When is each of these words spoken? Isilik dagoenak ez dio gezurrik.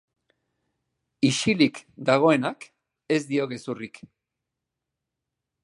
Isilik 1.29 1.77
dagoenak 2.11 2.67
ez 3.17 3.21
dio 3.33 3.47
gezurrik. 3.55 4.01